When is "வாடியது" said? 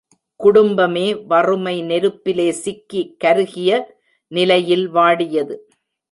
4.89-5.55